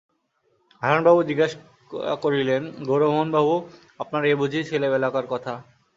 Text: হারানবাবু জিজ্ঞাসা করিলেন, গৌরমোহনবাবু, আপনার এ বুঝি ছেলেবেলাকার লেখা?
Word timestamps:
হারানবাবু 0.81 1.19
জিজ্ঞাসা 1.23 1.57
করিলেন, 2.23 2.61
গৌরমোহনবাবু, 2.87 3.55
আপনার 3.99 4.23
এ 4.25 4.33
বুঝি 4.41 4.59
ছেলেবেলাকার 4.69 5.25
লেখা? 5.25 5.53